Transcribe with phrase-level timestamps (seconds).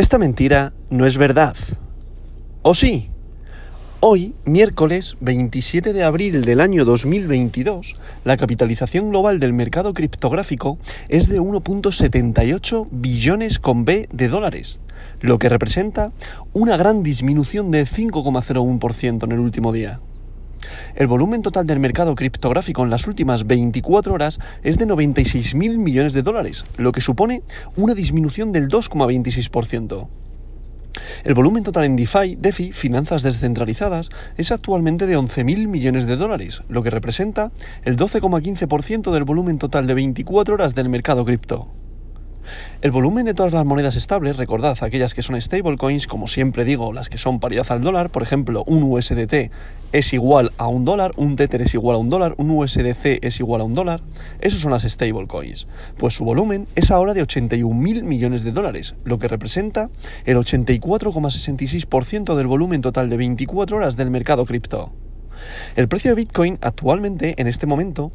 [0.00, 1.54] Esta mentira no es verdad.
[2.62, 3.10] ¿O sí?
[4.00, 10.78] Hoy, miércoles 27 de abril del año 2022, la capitalización global del mercado criptográfico
[11.10, 14.78] es de 1.78 billones con B de dólares,
[15.20, 16.12] lo que representa
[16.54, 20.00] una gran disminución de 5,01% en el último día.
[20.94, 26.12] El volumen total del mercado criptográfico en las últimas 24 horas es de 96.000 millones
[26.12, 27.42] de dólares, lo que supone
[27.76, 30.08] una disminución del 2,26%.
[31.24, 36.62] El volumen total en DeFi, DeFi, finanzas descentralizadas, es actualmente de 11.000 millones de dólares,
[36.68, 37.52] lo que representa
[37.84, 41.79] el 12,15% del volumen total de 24 horas del mercado cripto.
[42.82, 46.92] El volumen de todas las monedas estables, recordad aquellas que son stablecoins, como siempre digo,
[46.92, 49.50] las que son paridad al dólar, por ejemplo, un USDT
[49.92, 53.40] es igual a un dólar, un Tether es igual a un dólar, un USDC es
[53.40, 54.00] igual a un dólar,
[54.40, 55.66] esos son las stablecoins.
[55.98, 59.90] Pues su volumen es ahora de 81.000 millones de dólares, lo que representa
[60.24, 64.92] el 84,66% del volumen total de 24 horas del mercado cripto.
[65.76, 68.12] El precio de Bitcoin actualmente, en este momento,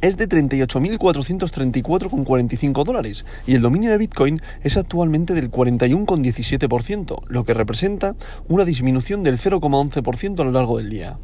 [0.00, 7.54] es de 38.434,45 dólares y el dominio de Bitcoin es actualmente del 41,17%, lo que
[7.54, 8.14] representa
[8.48, 11.18] una disminución del 0,11% a lo largo del día.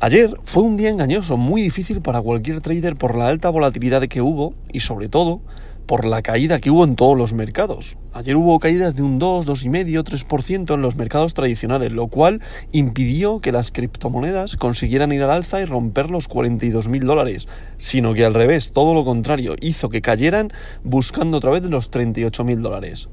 [0.00, 4.20] Ayer fue un día engañoso, muy difícil para cualquier trader por la alta volatilidad que
[4.20, 5.42] hubo y sobre todo
[5.86, 7.98] por la caída que hubo en todos los mercados.
[8.12, 12.40] Ayer hubo caídas de un 2, 2,5, 3% en los mercados tradicionales, lo cual
[12.72, 18.14] impidió que las criptomonedas consiguieran ir al alza y romper los 42 mil dólares, sino
[18.14, 20.52] que al revés, todo lo contrario, hizo que cayeran
[20.84, 23.08] buscando otra vez los 38 mil dólares.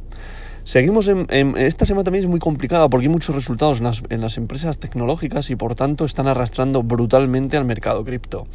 [0.70, 4.78] Seguimos en, Esta semana también es muy complicada porque hay muchos resultados en las, empresas
[4.78, 8.46] tecnológicas y por tanto están arrastrando brutalmente al mercado cripto.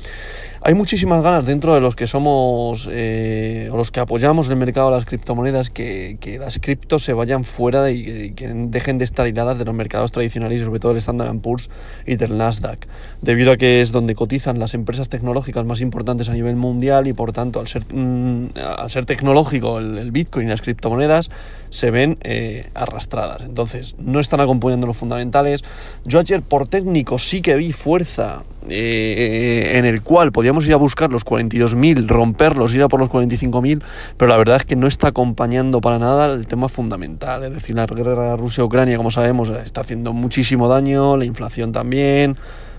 [0.60, 4.90] Hay muchísimas ganas dentro de los que somos eh, o los que apoyamos el mercado
[4.90, 9.58] de las criptomonedas que, las criptos se vayan fuera y, que dejen de estar hiladas
[9.58, 11.68] de los mercados tradicionales y sobre todo el Standard Poor's
[12.06, 12.86] y del Nasdaq,
[13.22, 17.12] debido a que es donde cotizan las empresas tecnológicas más importantes a nivel mundial y
[17.12, 21.28] por tanto al ser, mm, al ser tecnológico el, el Bitcoin y las criptomonedas
[21.70, 23.42] se ven eh, arrastradas.
[23.42, 25.62] Entonces, no están acompañando los fundamentales.
[26.04, 30.76] Yo ayer por técnico sí que vi fuerza eh, en el cual podíamos ir a
[30.76, 33.82] buscar los 42.000, romperlos, ir a por los 45.000,
[34.16, 37.44] pero la verdad es que no está acompañando para nada el tema fundamental.
[37.44, 42.36] Es decir, la guerra Rusia-Ucrania, como sabemos, está haciendo muchísimo daño, la inflación también.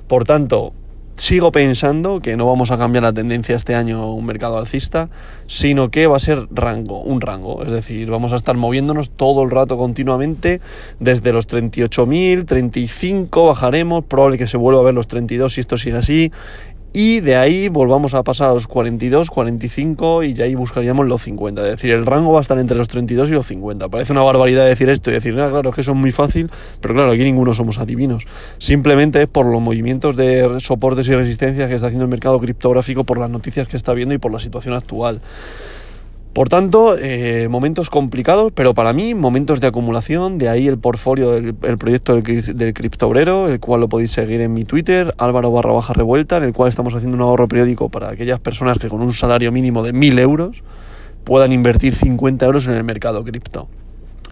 [0.07, 0.73] Por tanto,
[1.15, 5.09] sigo pensando que no vamos a cambiar la tendencia este año un mercado alcista,
[5.47, 7.63] sino que va a ser rango, un rango.
[7.63, 10.61] Es decir, vamos a estar moviéndonos todo el rato continuamente
[10.99, 15.77] desde los 38.000, 35 bajaremos, probable que se vuelva a ver los 32 si esto
[15.77, 16.31] sigue así
[16.97, 21.22] y de ahí volvamos a pasar a los 42, 45 y ya ahí buscaríamos los
[21.23, 21.61] 50.
[21.66, 23.89] Es decir, el rango va a estar entre los 32 y los 50.
[23.89, 26.50] Parece una barbaridad decir esto y decir, ah, claro, es que eso es muy fácil,
[26.79, 28.25] pero claro, aquí ninguno somos adivinos.
[28.59, 33.03] Simplemente es por los movimientos de soportes y resistencias que está haciendo el mercado criptográfico,
[33.03, 35.19] por las noticias que está viendo y por la situación actual.
[36.35, 41.31] Por tanto, eh, momentos complicados, pero para mí momentos de acumulación, de ahí el portfolio
[41.31, 45.72] del proyecto del, del criptobrero, el cual lo podéis seguir en mi Twitter, álvaro barra
[45.72, 49.01] baja revuelta, en el cual estamos haciendo un ahorro periódico para aquellas personas que con
[49.01, 50.63] un salario mínimo de 1000 euros
[51.23, 53.69] puedan invertir 50 euros en el mercado cripto.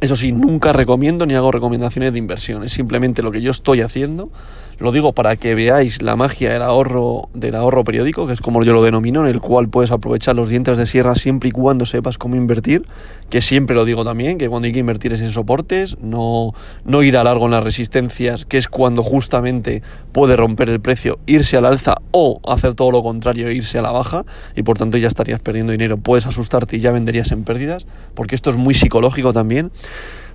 [0.01, 3.79] Eso sí, nunca recomiendo ni hago recomendaciones de inversión, es simplemente lo que yo estoy
[3.79, 4.29] haciendo
[4.79, 8.63] lo digo para que veáis la magia del ahorro, del ahorro periódico, que es como
[8.63, 11.85] yo lo denomino, en el cual puedes aprovechar los dientes de sierra siempre y cuando
[11.85, 12.85] sepas cómo invertir,
[13.29, 16.53] que siempre lo digo también, que cuando hay que invertir es en soportes, no,
[16.85, 21.19] no ir a largo en las resistencias, que es cuando justamente puede romper el precio,
[21.25, 24.97] irse al alza o hacer todo lo contrario, irse a la baja, y por tanto
[24.97, 28.73] ya estarías perdiendo dinero, puedes asustarte y ya venderías en pérdidas, porque esto es muy
[28.73, 29.71] psicológico también.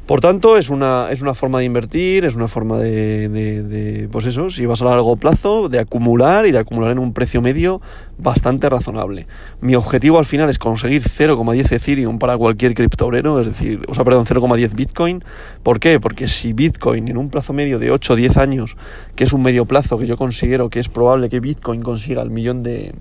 [0.08, 4.24] Por tanto, es una, es una forma de invertir, es una forma de, de, pues
[4.24, 7.82] eso, si vas a largo plazo, de acumular y de acumular en un precio medio
[8.16, 9.26] bastante razonable.
[9.60, 14.02] Mi objetivo al final es conseguir 0,10 Ethereum para cualquier criptobrero, es decir, o sea,
[14.02, 15.22] perdón, 0,10 Bitcoin.
[15.62, 16.00] ¿Por qué?
[16.00, 18.78] Porque si Bitcoin en un plazo medio de 8 o 10 años,
[19.14, 22.30] que es un medio plazo que yo considero que es probable que Bitcoin consiga el
[22.30, 22.94] millón de,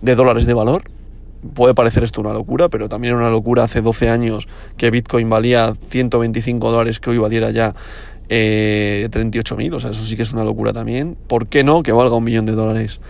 [0.00, 0.84] de dólares de valor,
[1.54, 5.28] puede parecer esto una locura, pero también era una locura hace 12 años que Bitcoin
[5.28, 7.74] valía 125 dólares, que hoy valiera ya
[8.28, 11.16] eh, 38.000, o sea, eso sí que es una locura también.
[11.26, 13.00] ¿Por qué no que valga un millón de dólares?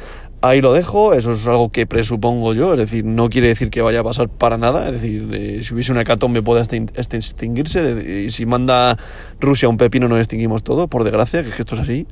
[0.42, 3.80] Ahí lo dejo, eso es algo que presupongo yo, es decir, no quiere decir que
[3.80, 8.30] vaya a pasar para nada, es decir, eh, si hubiese una hecatombe puede extinguirse, y
[8.30, 8.98] si manda
[9.40, 12.06] Rusia un pepino nos extinguimos todo, por desgracia, que, es que esto es así,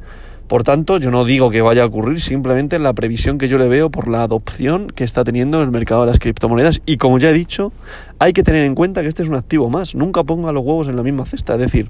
[0.48, 3.66] Por tanto, yo no digo que vaya a ocurrir, simplemente la previsión que yo le
[3.66, 6.82] veo por la adopción que está teniendo el mercado de las criptomonedas.
[6.84, 7.72] Y como ya he dicho,
[8.18, 9.94] hay que tener en cuenta que este es un activo más.
[9.94, 11.54] Nunca ponga los huevos en la misma cesta.
[11.54, 11.88] Es decir,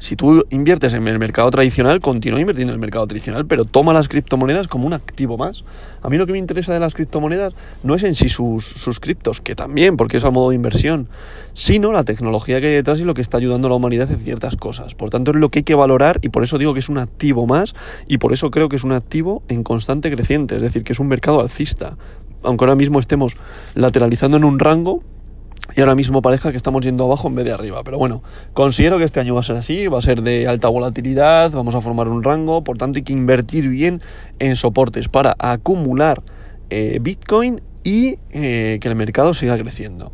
[0.00, 3.92] si tú inviertes en el mercado tradicional, continúa invirtiendo en el mercado tradicional, pero toma
[3.92, 5.62] las criptomonedas como un activo más.
[6.00, 7.52] A mí lo que me interesa de las criptomonedas
[7.82, 11.08] no es en sí sus, criptos, que también, porque es a modo de inversión,
[11.52, 14.18] sino la tecnología que hay detrás y lo que está ayudando a la humanidad en
[14.20, 14.94] ciertas cosas.
[14.94, 16.96] Por tanto, es lo que hay que valorar y por eso digo que es un
[16.96, 17.74] activo más
[18.08, 20.98] y por eso creo que es un activo en constante creciente, es decir, que es
[20.98, 21.98] un mercado alcista.
[22.42, 23.36] Aunque ahora mismo estemos
[23.74, 25.02] lateralizando en un rango,
[25.76, 27.82] y ahora mismo parezca que estamos yendo abajo en vez de arriba.
[27.84, 28.22] Pero bueno,
[28.52, 31.74] considero que este año va a ser así, va a ser de alta volatilidad, vamos
[31.74, 34.00] a formar un rango, por tanto hay que invertir bien
[34.38, 36.22] en soportes para acumular
[36.70, 40.12] eh, Bitcoin y eh, que el mercado siga creciendo.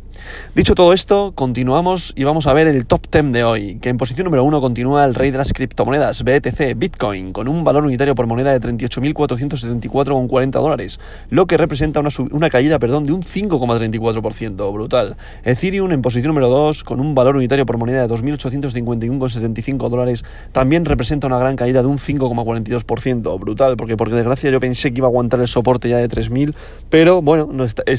[0.55, 3.97] Dicho todo esto, continuamos y vamos a ver el top 10 de hoy, que en
[3.97, 8.15] posición número 1 continúa el rey de las criptomonedas, BTC, Bitcoin, con un valor unitario
[8.15, 10.99] por moneda de 38.474,40 dólares,
[11.29, 15.17] lo que representa una, una caída perdón, de un 5,34%, brutal.
[15.43, 20.85] Ethereum en posición número 2, con un valor unitario por moneda de 2.851,75 dólares, también
[20.85, 25.07] representa una gran caída de un 5,42%, brutal, porque por desgracia yo pensé que iba
[25.07, 26.55] a aguantar el soporte ya de 3.000,
[26.89, 27.47] pero bueno,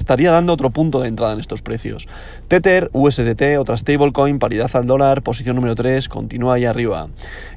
[0.08, 2.08] estaría dando otro punto de entrada en estos precios.
[2.48, 7.08] Tether, USDT, otra stablecoin, paridad al dólar, posición número 3, continúa ahí arriba.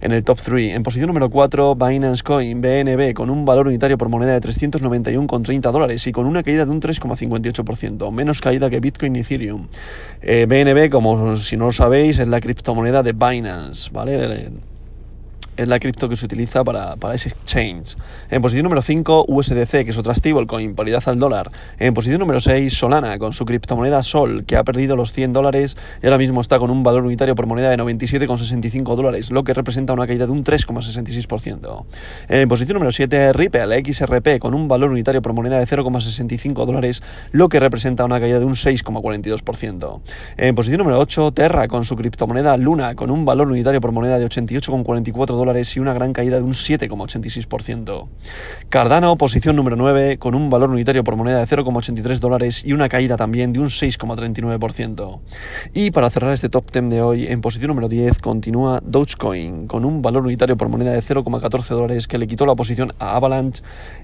[0.01, 3.98] En el top 3, en posición número 4, Binance Coin, BNB, con un valor unitario
[3.98, 8.81] por moneda de 391,30 dólares y con una caída de un 3,58%, menos caída que
[8.81, 9.68] Bitcoin y Ethereum.
[10.21, 14.51] BNB, eh, como si no lo sabéis, es la criptomoneda de Binance, ¿vale?
[15.62, 17.96] Es la cripto que se utiliza para, ese exchange.
[18.30, 21.52] En posición número 5, USDC, que es otra stablecoin, paridad al dólar.
[21.80, 25.78] En posición número 6, Solana, con su criptomoneda Sol, que ha perdido los 100 dólares
[26.02, 29.54] y ahora mismo está con un valor unitario por moneda de 97,65 dólares, lo que
[29.54, 31.86] representa una caída de un 3,66%.
[32.30, 37.04] En posición número 7, Ripple, XRP, con un valor unitario por moneda de 0,65 dólares,
[37.31, 40.02] lo que representa una caída de un 6,42%.
[40.38, 44.18] En posición número 8, Terra, con su criptomoneda Luna, con un valor unitario por moneda
[44.18, 48.07] de 88,44 dólares, y una gran caída de un 7,86%.
[48.69, 52.89] Cardano, posición número 9, con un valor unitario por moneda de 0,83 dólares y una
[52.89, 55.19] caída también de un 6,39%.
[55.74, 59.86] Y para cerrar este top 10 de hoy, en posición número 10 continúa Dogecoin, con
[59.86, 63.63] un valor unitario por moneda de 0,14 dólares que le quitó la posición a Avalanche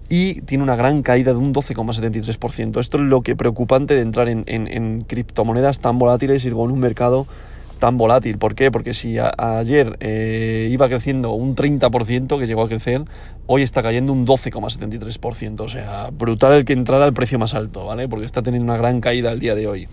[0.10, 2.80] y tiene una gran caída de un 12,73%.
[2.80, 6.80] Esto es lo que preocupante de entrar en, en criptomonedas tan volátiles y con un
[6.80, 7.28] mercado
[7.78, 8.38] tan volátil.
[8.38, 8.72] ¿Por qué?
[8.72, 13.04] Porque si ayer eh, iba creciendo un 30% que llegó a crecer,
[13.46, 15.62] hoy está cayendo un 12,73%.
[15.62, 18.08] O sea, brutal el que entrara al precio más alto, ¿vale?
[18.08, 19.88] Porque está teniendo una gran caída el día de hoy.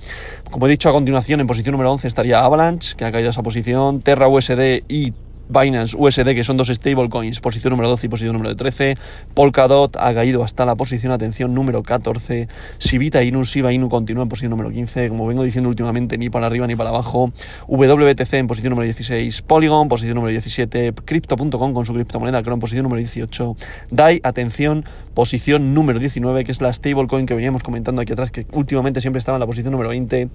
[0.51, 3.43] Como he dicho a continuación, en posición número 11 estaría Avalanche, que ha caído esa
[3.43, 5.13] posición, Terra USD y
[5.49, 8.97] Binance USD, que son dos stablecoins, posición número 12 y posición número 13.
[9.35, 12.49] Polkadot ha caído hasta la posición, atención, número 14.
[12.79, 15.09] Sivita Inu, Siba Inu continúa en posición número 15.
[15.09, 17.33] Como vengo diciendo últimamente, ni para arriba ni para abajo.
[17.69, 19.43] WTC en posición número 16.
[19.43, 20.93] Polygon, posición número 17.
[21.05, 23.57] Crypto.com con su criptomoneda Chrome, posición número 18.
[23.91, 28.47] DAI, atención, posición número 19, que es la stablecoin que veníamos comentando aquí atrás, que
[28.53, 30.29] últimamente siempre estaba en la posición número 20.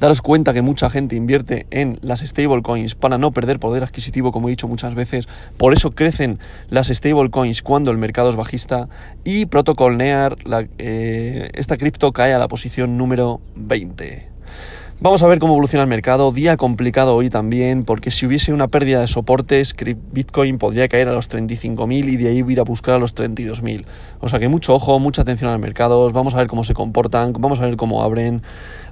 [0.00, 4.48] Daros cuenta que mucha gente invierte en las stablecoins para no perder poder adquisitivo, como
[4.48, 5.28] he dicho muchas veces.
[5.56, 6.38] Por eso crecen
[6.68, 8.88] las stablecoins cuando el mercado es bajista.
[9.24, 10.36] Y Protocol Near,
[10.78, 14.28] eh, esta cripto cae a la posición número 20.
[15.00, 16.32] Vamos a ver cómo evoluciona el mercado.
[16.32, 19.76] Día complicado hoy también, porque si hubiese una pérdida de soportes,
[20.10, 23.84] Bitcoin podría caer a los 35.000 y de ahí ir a buscar a los 32.000.
[24.18, 26.10] O sea que mucho ojo, mucha atención al mercado.
[26.10, 28.42] Vamos a ver cómo se comportan, vamos a ver cómo abren.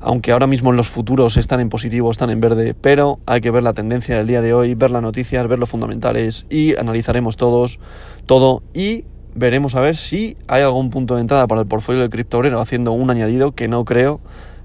[0.00, 3.50] Aunque ahora mismo en los futuros están en positivo, están en verde, pero hay que
[3.50, 7.36] ver la tendencia del día de hoy, ver las noticias, ver los fundamentales y analizaremos
[7.36, 7.80] todos,
[8.26, 12.10] todo y veremos a ver si hay algún punto de entrada para el portfolio de
[12.10, 14.20] criptobrero haciendo un añadido que no creo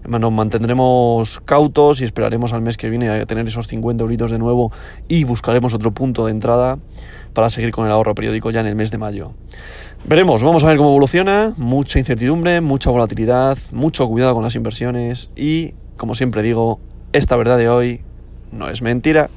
[0.07, 4.39] nos mantendremos cautos y esperaremos al mes que viene a tener esos 50 euritos de
[4.39, 4.71] nuevo
[5.07, 6.79] y buscaremos otro punto de entrada
[7.33, 9.33] para seguir con el ahorro periódico ya en el mes de mayo.
[10.05, 15.29] Veremos, vamos a ver cómo evoluciona, mucha incertidumbre, mucha volatilidad, mucho cuidado con las inversiones
[15.35, 16.79] y, como siempre digo,
[17.13, 18.01] esta verdad de hoy
[18.51, 19.29] no es mentira.